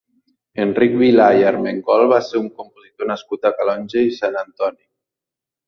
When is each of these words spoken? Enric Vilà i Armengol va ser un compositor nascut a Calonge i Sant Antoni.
Enric 0.61 0.95
Vilà 1.01 1.27
i 1.41 1.45
Armengol 1.49 2.07
va 2.15 2.19
ser 2.29 2.41
un 2.41 2.49
compositor 2.63 3.13
nascut 3.13 3.47
a 3.47 3.55
Calonge 3.61 4.05
i 4.11 4.19
Sant 4.23 4.43
Antoni. 4.45 4.85